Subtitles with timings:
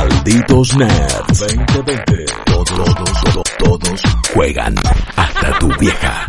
[0.00, 2.24] Malditos Nerds 2020.
[2.46, 4.00] Todos, todos, todos, todos
[4.32, 4.74] juegan.
[5.14, 6.26] Hasta tu vieja.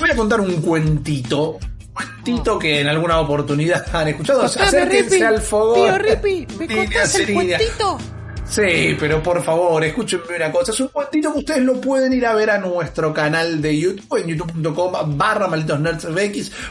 [0.00, 1.58] Voy a contar un cuentito.
[1.92, 4.40] Cuentito que en alguna oportunidad han escuchado.
[4.40, 5.22] Contame, Acérquense Rippy.
[5.22, 5.74] al fogón.
[5.76, 7.98] Tío Rippy, ¿me contás el cuentito?
[8.48, 10.72] Sí, pero por favor, escúchenme una cosa.
[10.72, 14.16] Es un cuentito que ustedes lo pueden ir a ver a nuestro canal de YouTube,
[14.16, 15.78] en youtube.com barra malditos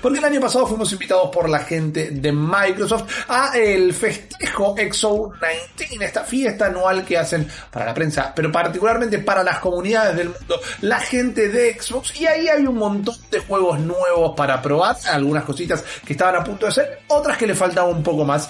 [0.01, 5.33] porque el año pasado fuimos invitados por la gente de Microsoft a el festejo EXO
[5.77, 10.29] 19, esta fiesta anual que hacen para la prensa, pero particularmente para las comunidades del
[10.29, 14.95] mundo, la gente de Xbox, y ahí hay un montón de juegos nuevos para probar,
[15.11, 18.49] algunas cositas que estaban a punto de ser, otras que le faltaba un poco más.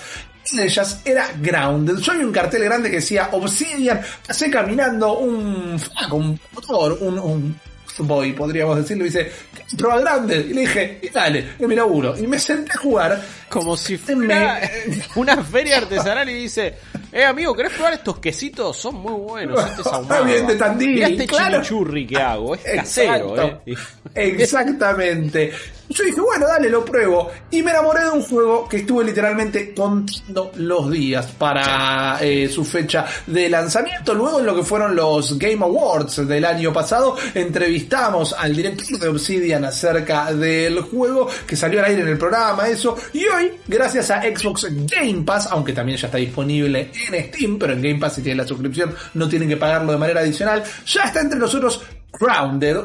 [0.54, 1.98] De ellas era Grounded.
[1.98, 4.02] Yo vi un cartel grande que decía Obsidian.
[4.26, 7.60] Pasé caminando un flaco, un motor, un, un
[8.00, 9.04] boy, podríamos decirlo.
[9.06, 9.32] Y dice,
[9.78, 10.46] prueba Grounded.
[10.46, 12.18] Y le dije, y dale, que me laburo.
[12.18, 13.22] Y me senté a jugar.
[13.50, 14.60] Como si fuera
[15.16, 16.76] una feria artesanal y dice,
[17.14, 18.76] eh amigo, ¿querés probar estos quesitos?
[18.76, 20.26] Son muy buenos, este es ahumado.
[20.26, 21.52] Bien de Tandil, Mirá este claro.
[21.64, 23.62] chimichurri que hago, es casero, Exacto.
[23.66, 23.76] eh.
[24.16, 25.54] Exactamente.
[25.90, 27.32] Yo dije, bueno, dale, lo pruebo.
[27.52, 32.66] Y me enamoré de un juego que estuve literalmente contando los días para eh, su
[32.66, 34.14] fecha de lanzamiento.
[34.14, 39.08] Luego en lo que fueron los Game Awards del año pasado, entrevistamos al director de
[39.08, 42.96] Obsidian acerca del juego que salió al aire en el programa, eso.
[43.14, 47.74] Y hoy, gracias a Xbox Game Pass, aunque también ya está disponible en Steam, pero
[47.74, 51.04] en Game Pass si tienen la suscripción no tienen que pagarlo de manera adicional, ya
[51.04, 51.82] está entre nosotros
[52.20, 52.78] Grounded,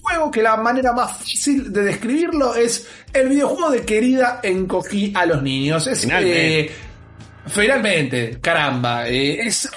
[0.00, 5.26] juego que la manera más fácil de describirlo es el videojuego de querida encogí a
[5.26, 5.86] los niños.
[5.86, 6.60] Es, Finalmente.
[6.60, 6.70] eh,
[7.46, 9.68] finalmente, caramba, eh, es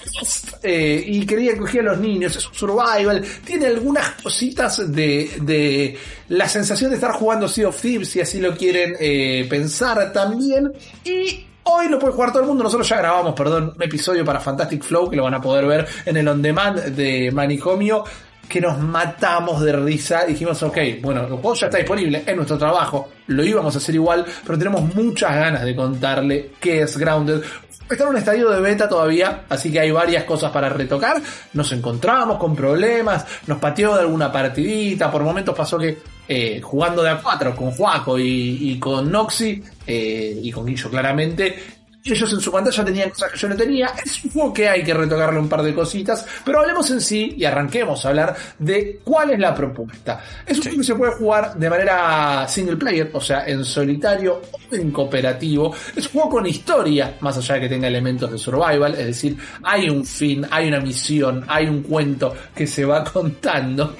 [0.63, 5.97] eh, y quería encogí a los niños, es un survival, tiene algunas cositas de, de
[6.29, 10.71] la sensación de estar jugando Sea of Thieves, si así lo quieren eh, pensar también,
[11.03, 12.63] y Hoy lo puede jugar todo el mundo.
[12.63, 15.85] Nosotros ya grabamos, perdón, un episodio para Fantastic Flow que lo van a poder ver
[16.05, 18.05] en el on demand de Manicomio.
[18.47, 20.25] Que nos matamos de risa.
[20.25, 23.09] Dijimos, ok, bueno, el juego ya está disponible en nuestro trabajo.
[23.27, 27.41] Lo íbamos a hacer igual, pero tenemos muchas ganas de contarle qué es Grounded.
[27.89, 31.21] Está en un estadio de beta todavía, así que hay varias cosas para retocar.
[31.53, 35.09] Nos encontramos con problemas, nos pateó de alguna partidita.
[35.09, 35.97] Por momentos pasó que
[36.27, 41.76] eh, jugando de a cuatro con Juaco y, con Noxy eh, y con Guillo claramente,
[42.13, 43.91] ellos en su pantalla tenían cosas que yo no tenía.
[44.03, 47.35] Es un juego que hay que retocarle un par de cositas, pero hablemos en sí
[47.37, 50.21] y arranquemos a hablar de cuál es la propuesta.
[50.45, 54.41] Es un juego que se puede jugar de manera single player, o sea, en solitario
[54.51, 55.73] o en cooperativo.
[55.95, 59.37] Es un juego con historia, más allá de que tenga elementos de survival, es decir,
[59.63, 63.95] hay un fin, hay una misión, hay un cuento que se va contando.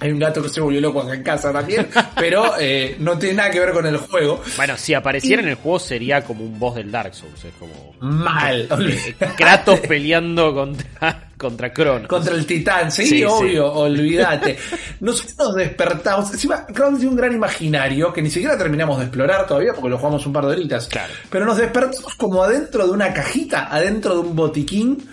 [0.00, 3.34] Hay un gato que se volvió loco acá en casa también, pero eh, no tiene
[3.36, 4.40] nada que ver con el juego.
[4.56, 7.94] Bueno, si apareciera en el juego sería como un boss del Dark Souls, es como
[8.00, 8.68] Mal.
[8.80, 12.06] eh, Kratos peleando contra, contra Cronos.
[12.06, 13.24] Contra el titán, sí, Sí, sí.
[13.24, 14.56] obvio, olvídate.
[15.00, 16.30] Nosotros nos despertamos.
[16.32, 19.98] Encima, Crown tiene un gran imaginario que ni siquiera terminamos de explorar todavía porque lo
[19.98, 20.86] jugamos un par de horitas.
[20.86, 21.12] Claro.
[21.28, 25.08] Pero nos despertamos como adentro de una cajita, adentro de un botiquín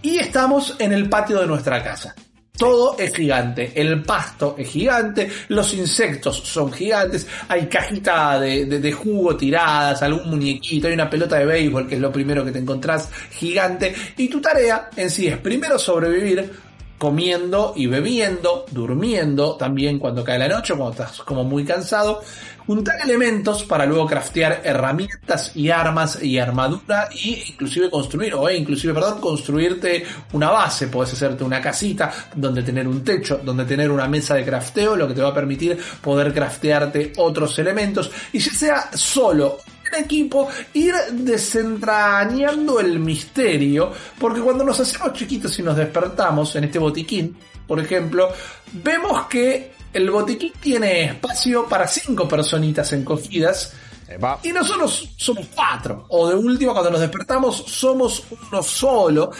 [0.00, 2.14] y estamos en el patio de nuestra casa.
[2.58, 8.92] Todo es gigante, el pasto es gigante, los insectos son gigantes, hay cajita de, de-
[8.92, 12.58] jugo tiradas, algún muñequito, hay una pelota de béisbol que es lo primero que te
[12.58, 16.50] encontrás gigante y tu tarea en sí es primero sobrevivir
[16.98, 22.22] comiendo y bebiendo, durmiendo también cuando cae la noche, cuando estás como muy cansado,
[22.66, 28.56] juntar elementos para luego craftear herramientas y armas y armadura y inclusive construir, o eh,
[28.56, 33.90] inclusive, perdón, construirte una base, puedes hacerte una casita donde tener un techo, donde tener
[33.90, 38.10] una mesa de crafteo, lo que te va a permitir poder craftearte otros elementos.
[38.32, 39.58] Y ya sea solo
[39.92, 46.64] en equipo ir desentrañando el misterio, porque cuando nos hacemos chiquitos y nos despertamos en
[46.64, 47.36] este botiquín,
[47.66, 48.28] por ejemplo,
[48.72, 53.72] vemos que el botiquín tiene espacio para cinco personitas encogidas
[54.08, 54.38] Epa.
[54.42, 56.06] Y nosotros somos cuatro.
[56.08, 59.30] O de última, cuando nos despertamos, somos uno solo.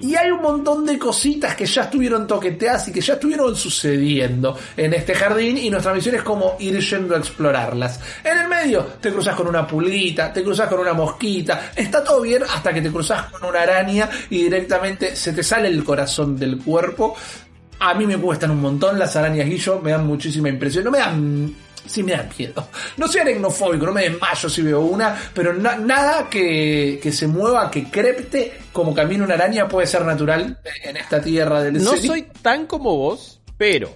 [0.00, 4.58] Y hay un montón de cositas que ya estuvieron toqueteadas y que ya estuvieron sucediendo
[4.76, 5.58] en este jardín.
[5.58, 8.00] Y nuestra misión es como ir yendo a explorarlas.
[8.22, 11.72] En el medio, te cruzas con una pulguita, te cruzas con una mosquita.
[11.76, 15.68] Está todo bien hasta que te cruzas con una araña y directamente se te sale
[15.68, 17.14] el corazón del cuerpo.
[17.80, 20.84] A mí me cuestan un montón las arañas guillo, me dan muchísima impresión.
[20.84, 21.54] No me dan
[21.86, 22.68] sí me da miedo.
[22.96, 27.26] No soy aracnofóbico, no me desmayo si veo una, pero na- nada que, que se
[27.26, 31.96] mueva, que crepte como camina una araña puede ser natural en esta tierra del No
[31.96, 33.90] soy tan como vos, pero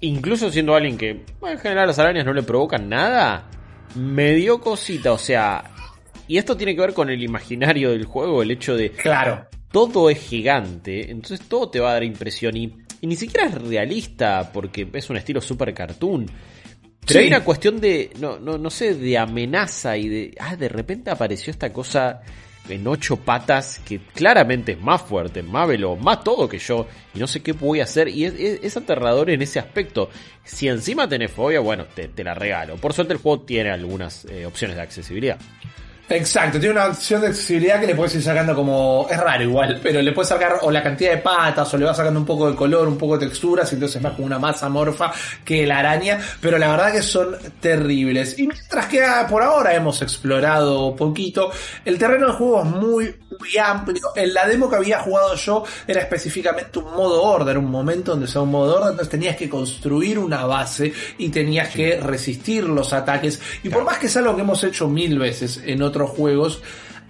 [0.00, 3.48] incluso siendo alguien que bueno, en general las arañas no le provocan nada,
[3.94, 5.64] me dio cosita, o sea,
[6.26, 9.46] y esto tiene que ver con el imaginario del juego, el hecho de Claro.
[9.70, 12.74] todo es gigante, entonces todo te va a dar impresión y,
[13.04, 16.24] y ni siquiera es realista porque es un estilo super cartoon.
[17.06, 17.18] Pero Sí.
[17.18, 21.10] hay una cuestión de, no, no, no sé, de amenaza y de, ah, de repente
[21.10, 22.22] apareció esta cosa
[22.66, 27.18] en ocho patas que claramente es más fuerte, más veloz, más todo que yo y
[27.18, 30.08] no sé qué voy a hacer y es, es- es aterrador en ese aspecto.
[30.44, 32.76] Si encima tenés fobia, bueno, te, te la regalo.
[32.76, 35.38] Por suerte el juego tiene algunas eh, opciones de accesibilidad.
[36.06, 39.06] Exacto, tiene una opción de accesibilidad que le puedes ir sacando como.
[39.10, 41.96] Es raro igual, pero le puedes sacar o la cantidad de patas o le vas
[41.96, 44.38] sacando un poco de color, un poco de texturas, y entonces es más como una
[44.38, 45.10] masa morfa
[45.42, 48.38] que la araña, pero la verdad que son terribles.
[48.38, 51.50] Y mientras que ah, por ahora hemos explorado poquito,
[51.86, 54.02] el terreno del juego es muy, muy amplio.
[54.14, 58.26] En la demo que había jugado yo era específicamente un modo order, un momento donde
[58.26, 62.92] sea un modo order, entonces tenías que construir una base y tenías que resistir los
[62.92, 63.40] ataques.
[63.62, 66.60] Y por más que es algo que hemos hecho mil veces en otros juegos,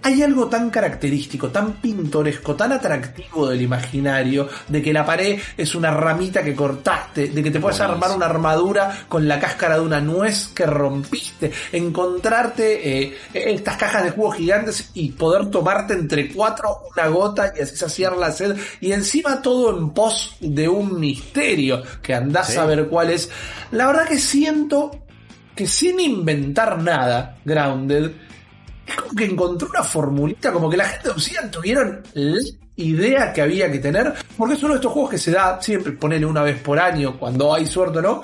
[0.07, 5.75] hay algo tan característico, tan pintoresco, tan atractivo del imaginario, de que la pared es
[5.75, 9.81] una ramita que cortaste, de que te puedes armar una armadura con la cáscara de
[9.81, 16.31] una nuez que rompiste, encontrarte eh, estas cajas de jugo gigantes y poder tomarte entre
[16.31, 21.01] cuatro una gota y así saciar la sed, y encima todo en pos de un
[21.01, 22.59] misterio que andás Sí.
[22.59, 23.31] a ver cuál es.
[23.71, 24.91] La verdad que siento
[25.57, 28.11] que sin inventar nada, Grounded,
[28.87, 32.41] es como que encontró una formulita, como que la gente de Obsidian tuvieron la
[32.77, 35.93] idea que había que tener, porque es uno de estos juegos que se da siempre,
[35.93, 38.23] ponele una vez por año, cuando hay suerte o no,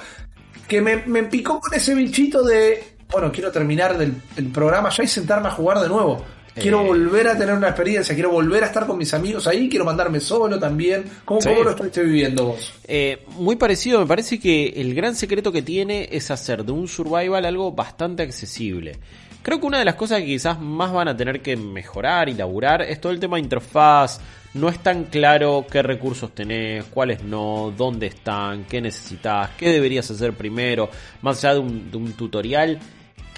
[0.66, 5.02] que me, me picó con ese bichito de, bueno, quiero terminar del, el programa ya
[5.04, 6.24] y sentarme a jugar de nuevo.
[6.52, 6.86] Quiero Eh.
[6.88, 10.18] volver a tener una experiencia, quiero volver a estar con mis amigos ahí, quiero mandarme
[10.18, 11.04] solo también.
[11.24, 11.48] ¿Cómo, Sí.
[11.48, 12.72] cómo lo estuviste viviendo vos?
[12.88, 16.88] Eh, muy parecido, me parece que el gran secreto que tiene es hacer de un
[16.88, 18.98] survival algo bastante accesible.
[19.42, 22.34] Creo que una de las cosas que quizás más van a tener que mejorar y
[22.34, 24.20] laburar es todo el tema de interfaz.
[24.52, 30.10] No es tan claro qué recursos tenés, cuáles no, dónde están, qué necesitas, qué deberías
[30.10, 30.90] hacer primero,
[31.22, 32.78] más allá de un, de un tutorial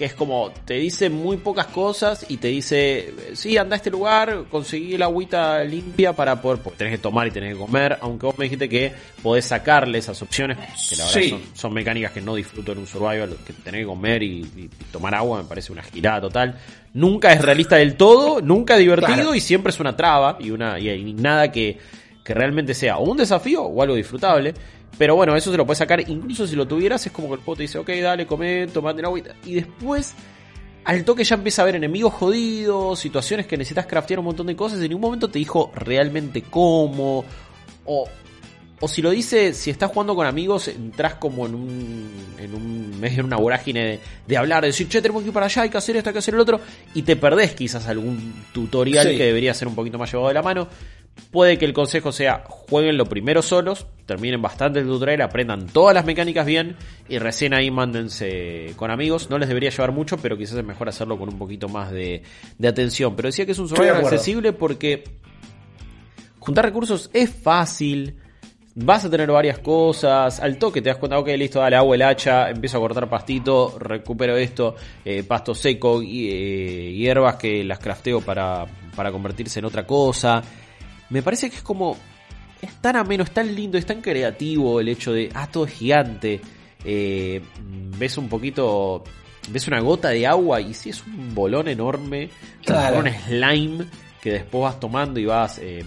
[0.02, 3.88] que es como te dice muy pocas cosas y te dice, sí, anda a este
[3.88, 7.98] lugar, conseguí el agüita limpia para poder, porque tenés que tomar y tenés que comer,
[8.00, 10.58] aunque vos me dijiste que podés sacarle esas opciones,
[10.88, 11.30] que la verdad Sí.
[11.30, 14.62] son, son mecánicas que no disfruto en un survival, que tenés que comer y, y-
[14.64, 16.58] y tomar agua me parece una girada total.
[16.94, 19.34] Nunca es realista del todo, nunca es divertido Claro.
[19.36, 21.78] y siempre es una traba y una y, y nada que,
[22.24, 24.52] que realmente sea o un desafío o algo disfrutable.
[24.98, 27.40] Pero bueno, eso se lo puedes sacar, incluso si lo tuvieras, es como que el
[27.40, 29.34] juego te dice, ok, dale, come, tomate el agüita.
[29.44, 30.14] Y después,
[30.84, 34.54] al toque ya empieza a haber enemigos jodidos, situaciones que necesitas craftear un montón de
[34.54, 37.24] cosas, y en ningún momento te dijo realmente cómo,
[37.86, 38.04] o,
[38.80, 43.00] o si lo dice, si estás jugando con amigos, entras como en un, en un,
[43.02, 45.70] en una vorágine de, de hablar, de decir, che, tenemos que ir para allá, hay
[45.70, 46.60] que hacer esto, hay que hacer el otro,
[46.94, 49.16] y te perdés quizás algún tutorial Sí.
[49.16, 50.68] que debería ser un poquito más llevado de la mano.
[51.30, 55.94] Puede que el consejo sea jueguen lo primero solos, terminen bastante el tutorial, aprendan todas
[55.94, 56.76] las mecánicas bien
[57.08, 59.30] y recién ahí mándense con amigos.
[59.30, 62.22] No les debería llevar mucho, pero quizás es mejor hacerlo con un poquito más de,
[62.58, 63.16] de atención.
[63.16, 65.04] Pero decía que es un survival accesible porque
[66.38, 68.16] juntar recursos es fácil.
[68.74, 70.40] Vas a tener varias cosas.
[70.40, 72.50] Al toque te das cuenta, ok, listo, dale agua el hacha.
[72.50, 78.20] Empiezo a cortar pastito, recupero esto, eh, pasto seco y eh, hierbas que las crafteo
[78.20, 78.66] para,
[78.96, 80.42] para convertirse en otra cosa.
[81.12, 81.96] Me parece que es como.
[82.62, 85.30] Es tan ameno, es tan lindo, es tan creativo el hecho de.
[85.34, 86.40] Ah, todo es gigante.
[86.84, 87.42] Eh,
[87.98, 89.04] ves un poquito.
[89.50, 92.30] Ves una gota de agua y sí es un bolón enorme.
[92.64, 93.00] Claro.
[93.00, 93.84] Un slime
[94.22, 95.58] que después vas tomando y vas.
[95.60, 95.84] eh,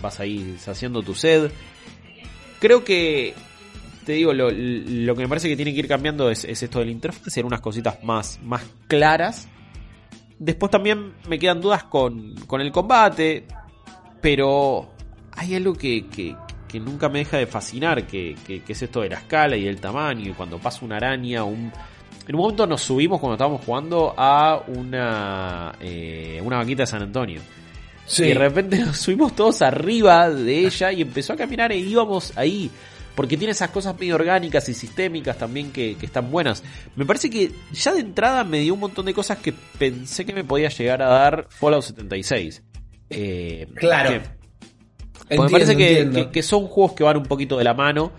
[0.00, 1.50] vas ahí saciando tu sed.
[2.58, 3.34] Creo que.
[4.06, 6.78] Te digo, lo, lo que me parece que tiene que ir cambiando es, es esto
[6.78, 9.48] del interfaz, ser unas cositas más, más claras.
[10.38, 13.46] Después también me quedan dudas con, con el combate,
[14.20, 14.90] pero
[15.32, 16.36] hay algo que, que-
[16.68, 19.80] que nunca me deja de fascinar, que, que- es esto de la escala y el
[19.80, 21.70] tamaño, y cuando pasa una araña, un,
[22.26, 27.02] en un momento nos subimos cuando estábamos jugando a una, eh, una banquita de San
[27.02, 27.40] Antonio.
[28.04, 28.24] Sí.
[28.24, 32.36] Y de repente nos subimos todos arriba de ella y empezó a caminar e íbamos
[32.36, 32.70] ahí.
[33.14, 36.62] Porque tiene esas cosas medio orgánicas y sistémicas también que, que están buenas.
[36.96, 40.34] Me parece que ya de entrada me dio un montón de cosas que pensé que
[40.34, 42.62] me podía llegar a dar Fallout 76.
[43.10, 44.10] Eh, Claro.
[45.28, 48.12] que- me parece que, que- que son juegos que van un poquito de la mano.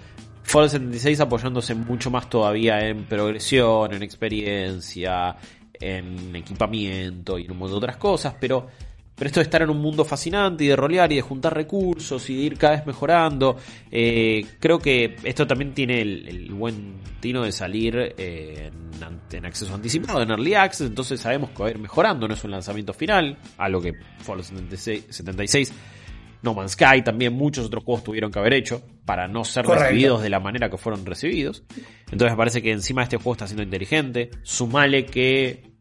[0.44, 5.36] Fallout 76 apoyándose mucho más todavía en progresión, en experiencia,
[5.74, 8.68] en equipamiento y en un montón de otras cosas, pero,
[9.18, 12.30] pero esto de estar en un mundo fascinante y de rolear y de juntar recursos
[12.30, 13.58] y de ir cada vez mejorando,
[13.92, 18.72] eh, creo que esto también tiene el, el buen tino de salir eh,
[19.32, 22.44] en, acceso anticipado, en Early Access, entonces sabemos que va a ir mejorando, no es
[22.44, 25.74] un lanzamiento final, a lo que Fallout 76, 76
[26.42, 29.86] no Man's Sky, también muchos otros juegos tuvieron que haber hecho para no ser Correcto.
[29.86, 31.64] recibidos de la manera que fueron recibidos.
[32.12, 34.30] Entonces me parece que encima este juego está siendo inteligente.
[34.44, 35.72] Sumale que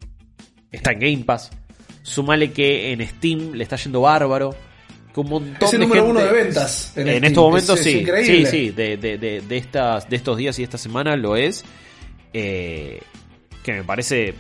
[0.73, 1.51] está en Game Pass.
[2.07, 4.55] Sumale que en Steam le está yendo bárbaro.
[5.13, 7.87] Que un montón Es el de número gente- uno de ventas en estos momentos Es-
[7.87, 7.99] es sí.
[8.01, 8.47] increíble.
[8.47, 8.71] Sí, sí.
[8.71, 11.65] De, de- de- de estas, de estos días y esta semana lo es.
[12.33, 13.01] Eh,
[13.63, 14.35] que me parece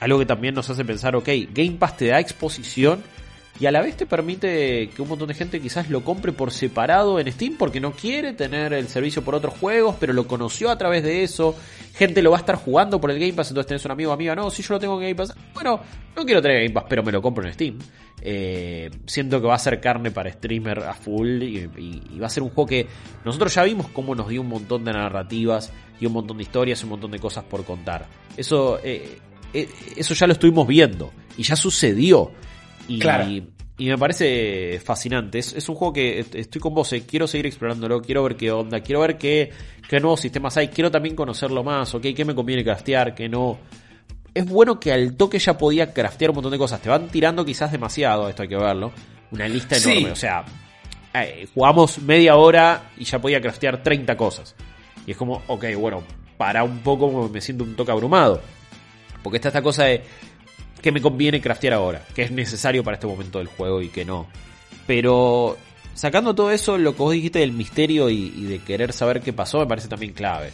[0.00, 3.02] algo que también nos hace pensar, ok, Game Pass te da exposición
[3.62, 6.50] y a la vez te permite que un montón de gente quizás lo compre por
[6.50, 10.68] separado en Steam porque no quiere tener el servicio por otros juegos, pero lo conoció
[10.68, 11.54] a través de eso.
[11.94, 14.34] Gente lo va a estar jugando por el Game Pass, entonces tenés un amigo amiga,
[14.34, 15.78] no, si yo lo tengo en Game Pass, bueno,
[16.16, 17.78] no quiero tener Game Pass, pero me lo compro en Steam.
[18.24, 22.26] Eh, siento que va a ser carne para streamer a full y, y- y va
[22.26, 22.86] a ser un juego que
[23.24, 26.82] nosotros ya vimos cómo nos dio un montón de narrativas y un montón de historias,
[26.84, 28.06] un montón de cosas por contar.
[28.36, 29.18] Eso, eh,
[29.54, 32.30] eh, eso ya lo estuvimos viendo y ya sucedió.
[32.88, 33.26] Y, Claro.
[33.30, 35.38] y me parece fascinante.
[35.38, 38.36] Es, es un juego que est- estoy con vos, eh, quiero seguir explorándolo, quiero ver
[38.36, 39.50] qué onda, quiero ver qué,
[39.88, 43.58] qué nuevos sistemas hay, quiero también conocerlo más, ok, qué me conviene craftear, qué no.
[44.34, 46.80] Es bueno que al toque ya podía craftear un montón de cosas.
[46.80, 48.90] Te van tirando quizás demasiado, esto hay que verlo.
[49.30, 49.90] Una lista Sí.
[49.90, 50.44] enorme, o sea,
[51.14, 54.54] eh, jugamos media hora y ya podía craftear 30 cosas.
[55.06, 56.02] Y es como, ok, bueno,
[56.38, 58.40] para un poco me siento un toque abrumado.
[59.22, 60.02] Porque está esta cosa de
[60.82, 64.04] que me conviene craftear ahora, que es necesario para este momento del juego y que
[64.04, 64.26] no.
[64.86, 65.56] Pero
[65.94, 69.32] sacando todo eso, lo que vos dijiste del misterio y, y de querer saber qué
[69.32, 70.50] pasó, me parece también clave.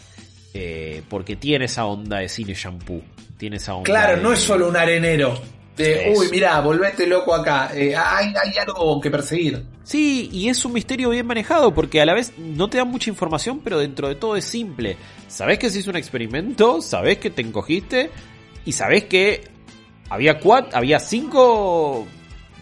[0.55, 3.03] Eh, porque tiene esa onda de cine shampoo.
[3.37, 5.41] Tiene esa onda Claro, de- no es solo un arenero.
[5.77, 7.71] De, uy, mirá, volvete loco acá.
[7.73, 9.63] Eh, hay, hay algo que perseguir.
[9.85, 13.11] Sí, y es un misterio bien manejado porque a la vez no te da mucha
[13.11, 14.97] información, pero dentro de todo es simple.
[15.29, 18.11] Sabés que se hizo un experimento, sabés que te encogiste
[18.65, 19.45] y sabés que
[20.11, 22.07] había cuatro, había cinco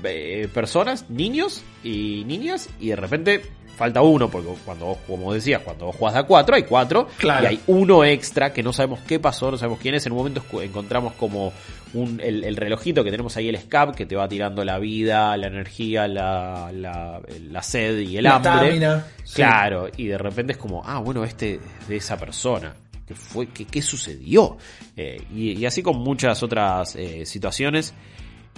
[0.05, 3.43] eh, personas, niños y niñas, y de repente
[3.77, 7.45] falta uno, porque cuando vos, como decías, cuando vos jugás a cuatro, hay cuatro, Claro.
[7.45, 10.07] y hay uno extra que no sabemos qué pasó, no sabemos quién es.
[10.07, 11.53] En un momento encontramos como
[11.93, 15.37] un, el, el relojito que tenemos ahí, el SCAP, que te va tirando la vida,
[15.37, 19.03] la energía, la, la, la sed y el La hambre.
[19.25, 19.35] sí.
[19.37, 22.75] Claro, y de repente es como, ah, bueno, este es de esa persona.
[23.07, 23.47] ¿Qué fue?
[23.49, 24.57] ¿Qué, qué sucedió?
[24.97, 27.95] Eh, y, así con muchas otras eh, situaciones.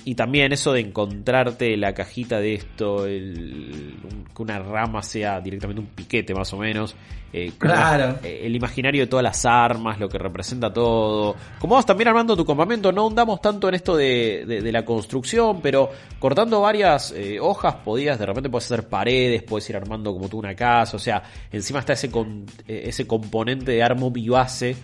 [0.04, 3.94] Y también eso de encontrarte la cajita de esto, el-
[4.34, 6.94] que una rama sea directamente un piquete más o menos.
[7.30, 8.20] eh, Claro.
[8.24, 11.36] eh, el imaginario de todas las armas, lo que representa todo.
[11.58, 14.82] Como vas también armando tu campamento, no hundamos tanto en esto de, de- de la
[14.86, 20.10] construcción, pero cortando varias eh, hojas podías, de repente puedes hacer paredes, puedes ir armando
[20.14, 24.74] como tú una casa, o sea, encima está ese, con- ese componente de armo base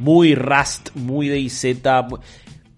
[0.00, 1.76] muy Rust, muy DayZ,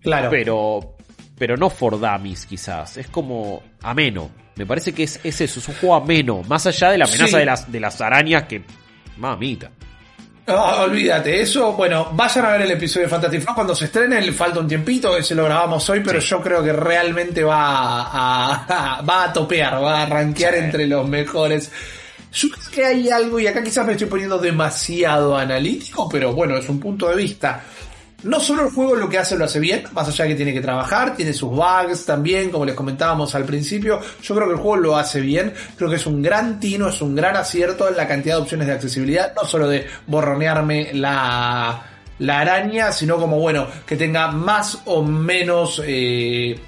[0.02, 0.28] Claro.
[0.30, 0.93] pero
[1.36, 4.30] pero no for dummies quizás, es como ameno.
[4.56, 7.26] Me parece que es, es eso, es un juego ameno, más allá de la amenaza
[7.26, 7.36] Sí.
[7.38, 8.62] de las de las arañas que
[9.16, 9.70] mamita.
[10.46, 14.20] Ah, olvídate, eso, bueno, vayan a ver el episodio de Fantastic Four cuando se estrene,
[14.20, 18.98] le falta un tiempito, ese lo grabamos hoy, pero yo creo que realmente va a,
[18.98, 21.72] a- va a topear, va a rankear entre los mejores.
[22.30, 26.56] Yo creo que hay algo, y acá quizás me estoy poniendo demasiado analítico, pero bueno,
[26.58, 27.62] es un punto de vista.
[28.24, 30.54] No solo el juego lo que hace lo hace bien, más allá de que tiene
[30.54, 34.00] que trabajar, tiene sus bugs también, como les comentábamos al principio.
[34.22, 37.02] Yo creo que el juego lo hace bien, creo que es un gran tino, es
[37.02, 41.82] un gran acierto en la cantidad de opciones de accesibilidad, no solo de borronearme la,
[42.18, 46.58] la araña, sino como bueno, que tenga más o menos eh,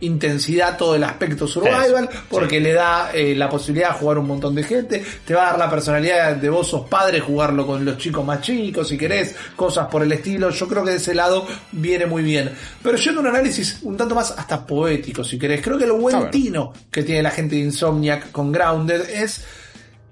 [0.00, 4.54] intensidad todo el aspecto survival, porque le da eh, la posibilidad de jugar un montón
[4.54, 7.98] de gente, te va a dar la personalidad de vos sos padre, jugarlo con los
[7.98, 11.46] chicos más chicos, si querés, cosas por el estilo, yo creo que de ese lado
[11.72, 12.50] viene muy bien.
[12.82, 15.92] Pero yendo a un análisis un tanto más hasta poético, si querés, creo que A
[15.92, 19.44] buen tino que tiene la gente de Insomniac con Grounded es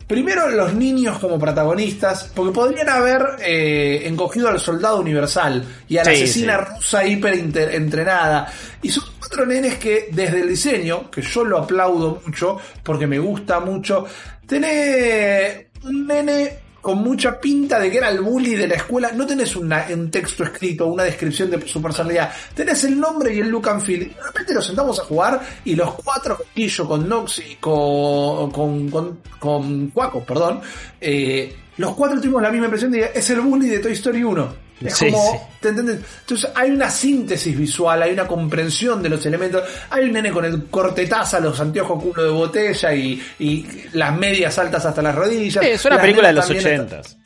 [0.08, 6.04] Primero, los niños como protagonistas, porque podrían haber eh, encogido al soldado universal y a
[6.04, 8.50] la Sí, asesina rusa hiper entrenada.
[8.80, 13.18] Y son cuatro nenes que desde el diseño, que yo lo aplaudo mucho, porque me
[13.18, 14.06] gusta mucho,
[14.46, 19.12] tenés un nene con mucha pinta de que era el bully de la escuela.
[19.12, 22.32] No tenés un texto escrito, una descripción de su personalidad.
[22.54, 24.02] Tenés el nombre y el look and feel.
[24.02, 28.50] Y de repente nos sentamos a jugar y los cuatro, con Quillo, con Noxy, con,
[28.50, 30.60] con, con, con Cuaco, perdón,
[31.00, 34.67] eh, los cuatro tuvimos la misma impresión de es el bully de Toy Story 1.
[34.84, 35.38] Es Sí, como, sí.
[35.60, 36.00] ¿te entiendes?
[36.20, 39.62] Entonces hay una síntesis visual, hay una comprensión de los elementos.
[39.90, 44.56] Hay un nene con el cortetaza, los anteojos culo de botella y, y las medias
[44.58, 45.64] altas hasta las rodillas.
[45.64, 47.16] Sí, es una Las película de los ochentas.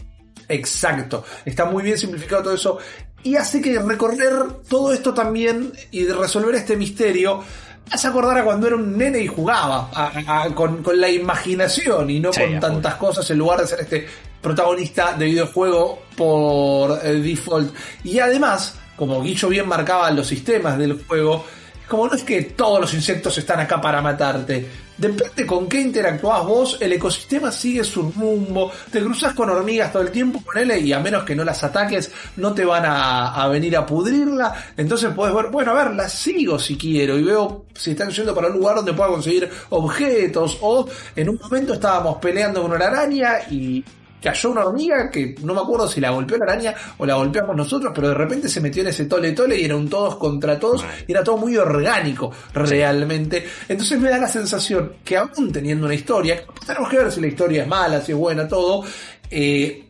[0.48, 1.24] Exacto.
[1.44, 2.78] Está muy bien simplificado todo eso.
[3.22, 4.32] Y hace que recorrer
[4.68, 7.42] todo esto también y de resolver este misterio.
[7.90, 12.08] Hace acordar a cuando era un nene y jugaba a- a- con, con la imaginación
[12.10, 14.06] y no Sí, con tantas cosas en lugar de ser este
[14.42, 17.74] protagonista de videojuego por eh, default.
[18.04, 21.44] Y además, como Guillo bien marcaba los sistemas del juego,
[21.88, 24.66] como no es que todos los insectos están acá para matarte.
[24.96, 28.70] Depende con qué interactuás vos, el ecosistema sigue su rumbo.
[28.90, 31.64] Te cruzas con hormigas todo el tiempo con él y a menos que no las
[31.64, 34.54] ataques, no te van a, a venir a pudrirla.
[34.76, 38.34] Entonces puedes ver, bueno, a ver, las sigo si quiero y veo si están yendo
[38.34, 40.58] para un lugar donde pueda conseguir objetos.
[40.60, 43.84] O en un momento estábamos peleando con una araña y
[44.22, 47.56] cayó una hormiga que no me acuerdo si la golpeó la araña o la golpeamos
[47.56, 50.84] nosotros, pero de repente se metió en ese tole tole y eran todos contra todos
[51.06, 53.44] y era todo muy orgánico realmente.
[53.68, 57.26] Entonces me da la sensación que aún teniendo una historia, tenemos que ver si la
[57.26, 58.84] historia es mala, si es buena, todo,
[59.30, 59.84] eh,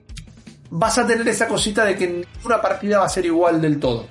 [0.70, 4.06] vas a tener esa cosita de que ninguna partida va a ser igual del todo.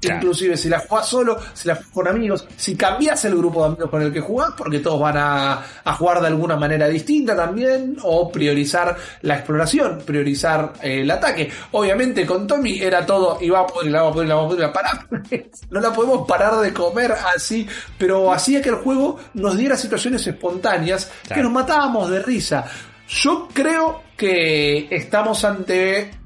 [0.00, 0.16] Claro.
[0.16, 3.66] Inclusive si la jugás solo, si la jugás con amigos, si cambias el grupo de
[3.66, 7.36] amigos con el que jugás, porque todos van a, a jugar de alguna manera distinta
[7.36, 11.50] también, o priorizar la exploración, priorizar eh, el ataque.
[11.72, 14.44] Obviamente con Tommy era todo, y va a poder, la va a poder, la va
[14.44, 17.66] a poder, no la podemos parar de comer así,
[17.98, 22.64] pero hacía que el juego nos diera situaciones espontáneas que nos matábamos de risa.
[23.08, 26.19] Yo creo que estamos ante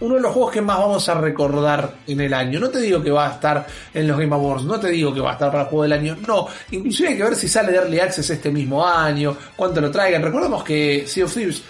[0.00, 2.60] uno de los juegos que más vamos a recordar en el año.
[2.60, 5.20] No te digo que va a estar en los Game Awards, no te digo que
[5.20, 6.46] va a estar para el juego del año, no.
[6.70, 10.22] Inclusive hay que ver si sale de Early Access este mismo año, cuánto lo traigan.
[10.22, 11.62] Recordemos que Sea of Thieves,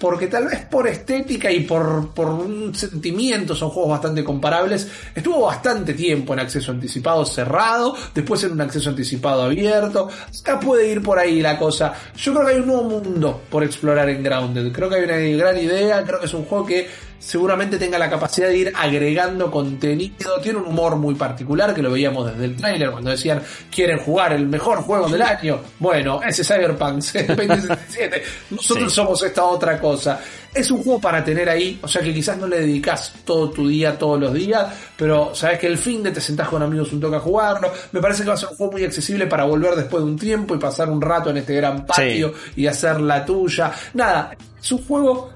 [0.00, 5.42] porque tal vez por estética y por, por un sentimiento son juegos bastante comparables, estuvo
[5.42, 10.08] bastante tiempo en acceso anticipado cerrado, después en un acceso anticipado abierto.
[10.40, 11.92] Acá puede ir por ahí la cosa.
[12.16, 14.72] Yo creo que hay un nuevo mundo por explorar en Grounded.
[14.72, 18.10] Creo que hay una gran idea, creo que es un juego que seguramente tenga la
[18.10, 20.40] capacidad de ir agregando contenido.
[20.42, 23.40] Tiene un humor muy particular que lo veíamos desde el tráiler cuando decían
[23.72, 25.60] quieren jugar el mejor juego del año.
[25.78, 28.22] Bueno, ese Cyberpunk 2077.
[28.50, 28.96] Nosotros Sí.
[28.96, 30.18] somos esta otra cosa.
[30.52, 33.68] Es un juego para tener ahí, o sea que quizás no le dedicas todo tu
[33.68, 37.00] día todos los días, pero sabes que el fin de te sentás con amigos un
[37.00, 37.70] toque a jugarlo.
[37.92, 40.18] Me parece que va a ser un juego muy accesible para volver después de un
[40.18, 43.70] tiempo y pasar un rato en este gran patio y hacer la tuya.
[43.94, 45.30] Nada, es un juego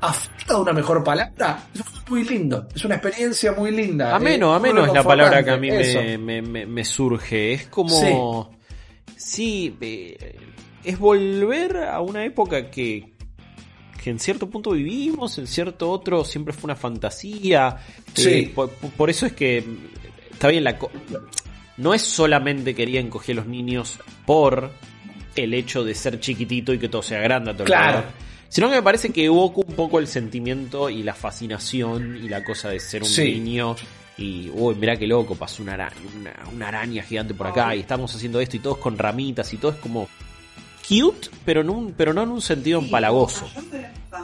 [0.00, 3.70] a falta de una mejor palabra, es un juego muy lindo, es una experiencia muy
[3.70, 4.14] linda.
[4.14, 6.00] Ameno, eh, ameno es la palabra que a mí me, eso.
[6.18, 7.52] me, me- me surge.
[7.54, 8.50] Es como.
[9.16, 10.36] Sí, eh,
[10.84, 13.12] es volver a una época que,
[14.02, 17.76] que en cierto punto vivimos, en cierto otro siempre fue una fantasía.
[18.14, 18.28] Sí.
[18.30, 19.64] Eh, por, por eso es que
[20.30, 20.78] está bien la
[21.78, 24.70] no es solamente querían coger a los niños por
[25.36, 28.04] el hecho de ser chiquitito y que todo sea grande a tu Claro.
[28.48, 32.42] Sino que me parece que evoca un poco el sentimiento y la fascinación y la
[32.44, 33.38] cosa de ser un Sí.
[33.40, 33.76] niño
[34.16, 37.80] y, uy, mirá qué loco, pasó una araña, una, una araña gigante por acá y
[37.80, 40.08] estamos haciendo esto y todos con ramitas y todo es como
[40.88, 43.46] cute, pero, en un, pero no en un sentido empalagoso.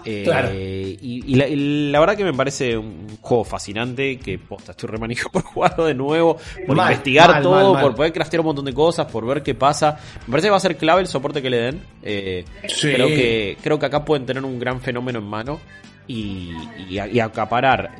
[0.04, 0.50] Eh, Claro.
[0.52, 4.88] y, y la, y la verdad que me parece un juego fascinante que posta, estoy
[4.88, 7.82] remanija por jugarlo de nuevo, por Mal, investigar mal, todo, mal, mal.
[7.82, 9.98] por poder craftear un montón de cosas, por ver qué pasa.
[10.26, 11.82] Me parece que va a ser clave el soporte que le den.
[12.02, 12.90] Eh, Sí.
[12.92, 15.60] creo, que, creo que acá pueden tener un gran fenómeno en mano
[16.06, 16.50] y,
[16.88, 17.90] y, y acaparar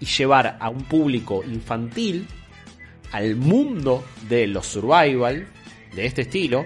[0.00, 2.26] y llevar a un público infantil
[3.12, 5.46] al mundo de los survival
[5.94, 6.64] de este estilo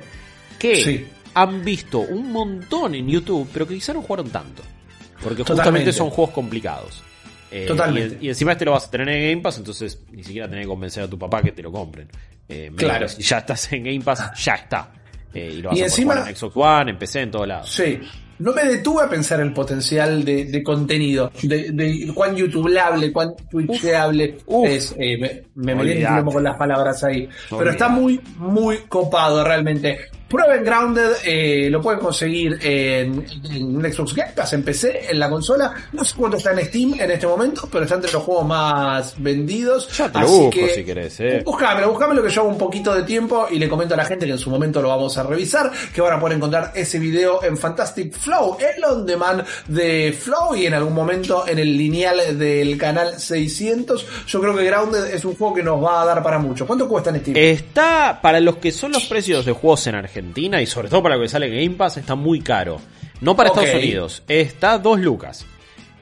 [0.58, 1.06] que Sí.
[1.36, 4.62] Han visto un montón en YouTube, pero que quizá no jugaron tanto.
[5.22, 7.02] Porque justamente son juegos complicados.
[7.50, 8.18] Eh, Totalmente.
[8.20, 10.64] Y, y encima este lo vas a tener en Game Pass, entonces ni siquiera tenés
[10.64, 12.08] que convencer a tu papá que te lo compren.
[12.48, 13.08] Eh, Claro.
[13.08, 14.90] Si ya estás en Game Pass, ya está.
[15.34, 17.46] Eh, y lo vas Y a encima- jugar en Xbox One, en PC, en todos
[17.48, 17.70] lados.
[17.70, 18.00] Sí.
[18.38, 23.34] No me detuve a pensar el potencial de, de contenido, de, de cuán youtubeable, cuán
[23.50, 24.68] twitchable Uf.
[24.68, 24.94] es.
[24.96, 27.28] me me metí en con las palabras ahí.
[27.48, 29.98] Pero está muy, muy copado realmente.
[30.28, 35.30] Prueben Grounded, eh, lo pueden conseguir en, en Xbox Game Pass, en PC, en la
[35.30, 35.72] consola.
[35.92, 39.14] No sé cuánto está en Steam en este momento, pero está entre los juegos más
[39.18, 39.88] vendidos.
[39.96, 41.42] Ya te lo Así busco que, si querés, eh.
[41.44, 44.26] Buscámelo, buscámelo que yo hago un poquito de tiempo y le comento a la gente
[44.26, 47.44] que en su momento lo vamos a revisar, que van a poder encontrar ese video
[47.44, 52.36] en Fantastic Flow, el on demand de Flow y en algún momento en el lineal
[52.36, 54.04] del canal 600.
[54.26, 56.66] Yo creo que Grounded es un juego que nos va a dar para mucho.
[56.66, 57.36] ¿Cuánto cuesta en Steam?
[57.36, 60.15] Está, para los que son los precios de juegos en Argentina
[60.60, 62.80] y sobre todo para lo que sale en Game Pass, está muy caro.
[63.20, 63.48] No para.
[63.50, 65.46] Estados Unidos, está 2 lucas.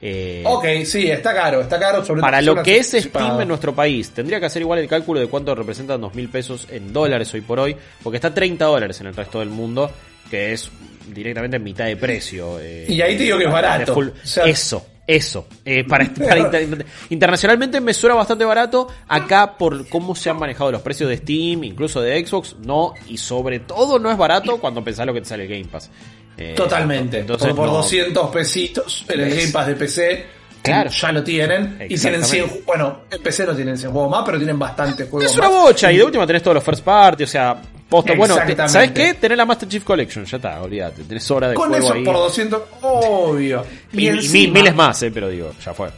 [0.07, 2.05] Eh, ok, sí, está caro, está caro.
[2.05, 5.18] Sobre Para lo que es Steam en nuestro país, tendría que hacer igual el cálculo
[5.20, 9.00] de cuánto representan dos mil pesos en dólares hoy por hoy, porque está 30 dólares
[9.00, 9.90] en el resto del mundo,
[10.31, 10.70] que es
[11.09, 12.59] directamente mitad de precio.
[12.61, 13.94] eh, Y ahí te digo que es barato.
[13.94, 15.47] full- O sea- eso, eso.
[15.64, 18.88] Eh, para, para inter- internacionalmente me suena bastante barato.
[19.09, 23.19] Acá, por cómo se han manejado los precios de Steam, incluso de Xbox, no, y
[23.19, 25.90] sobre todo no es barato cuando pensás lo que te sale el Game Pass.
[26.37, 27.19] Eh, Totalmente.
[27.21, 27.73] Entonces, por, por no.
[27.75, 29.31] 200 pesitos en el.
[29.37, 30.27] Game Pass de PC.
[30.62, 30.90] Claro.
[30.90, 31.77] Ya lo tienen.
[31.88, 32.45] Y tienen 100.
[32.45, 32.62] Exactamente.
[32.67, 35.61] Bueno, en PC no tienen 100 juegos más, pero tienen bastantes juegos Es una más.
[35.62, 38.14] bocha, y de última tenés todos los first party, o sea, posta.
[38.14, 38.68] Bueno, te-.
[38.68, 39.14] ¿sabes qué?
[39.14, 42.05] Tenés la Master Chief Collection, ya está, olvídate, tenés hora de Con juego eso ahí.
[42.05, 43.64] por 200, obvio.
[43.92, 45.88] y, y encima, miles más, eh, pero digo, ya fue.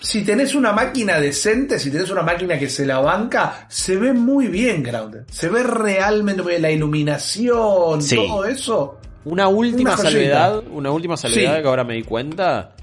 [0.00, 4.12] Si tenés una máquina decente, si tenés una máquina que se la banca, se ve
[4.12, 5.22] muy bien, Grounded.
[5.30, 6.62] Se ve realmente muy bien.
[6.62, 8.16] La iluminación, Sí.
[8.16, 8.98] todo eso.
[9.24, 11.62] Una última Una salvedad, una última salvedad Sí.
[11.62, 12.74] que ahora me di cuenta,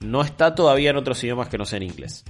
[0.00, 2.22] no está todavía en otros idiomas que no sean inglés.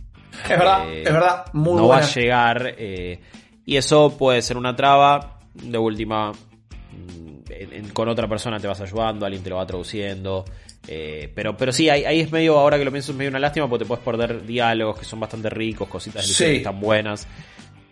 [0.45, 1.45] Es verdad, Eh, es verdad.
[1.53, 2.03] Muy no buena.
[2.03, 3.21] va a llegar, eh,
[3.65, 8.67] y eso puede ser una traba, de última, mm, en- en- con otra persona te
[8.67, 10.45] vas ayudando, alguien te lo va traduciendo.
[10.89, 13.39] eh, pero, pero sí, ahí, ahí es medio, ahora que lo pienso, es medio una
[13.39, 16.43] lástima porque te puedes perder diálogos que son bastante ricos, cositas Sí.
[16.45, 17.29] que están buenas.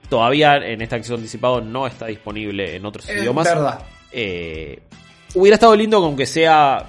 [0.08, 3.44] Todavía en este acceso anticipado no está disponible en otros Es idiomas.
[3.46, 3.78] verdad.
[4.10, 4.80] Eh,
[5.36, 6.84] hubiera estado lindo con que sea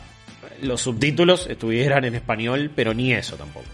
[0.64, 3.68] los subtítulos estuvieran en español, pero ni eso tampoco.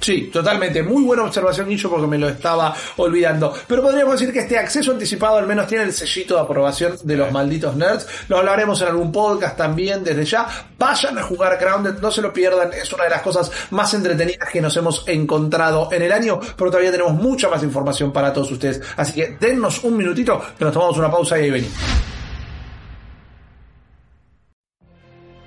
[0.00, 0.82] Sí, totalmente.
[0.82, 3.52] Muy buena observación, Guillo, porque me lo estaba olvidando.
[3.66, 7.16] Pero podríamos decir que este acceso anticipado al menos tiene el sellito de aprobación de
[7.16, 8.06] los malditos nerds.
[8.28, 10.46] Lo hablaremos en algún podcast también desde ya.
[10.78, 12.72] Vayan a jugar Grounded, no se lo pierdan.
[12.72, 16.70] Es una de las cosas más entretenidas que nos hemos encontrado en el año, pero
[16.70, 18.80] todavía tenemos mucha más información para todos ustedes.
[18.96, 21.74] Así que dennos un minutito, que nos tomamos una pausa y ahí venimos.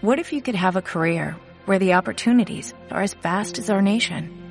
[0.01, 1.35] What if you could have a career
[1.65, 4.40] where the opportunities are as vast as our nation,